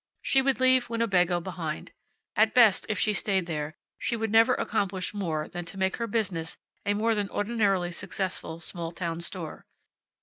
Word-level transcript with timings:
She 0.23 0.41
would 0.41 0.59
leave 0.59 0.89
Winnebago 0.89 1.39
behind. 1.41 1.91
At 2.35 2.55
best, 2.55 2.87
if 2.89 2.97
she 2.97 3.13
stayed 3.13 3.45
there, 3.45 3.75
she 3.99 4.17
could 4.17 4.31
never 4.31 4.55
accomplish 4.55 5.13
more 5.13 5.47
than 5.47 5.63
to 5.65 5.77
make 5.77 5.97
her 5.97 6.07
business 6.07 6.57
a 6.87 6.95
more 6.95 7.13
than 7.13 7.29
ordinarily 7.29 7.91
successful 7.91 8.59
small 8.61 8.91
town 8.91 9.21
store. 9.21 9.67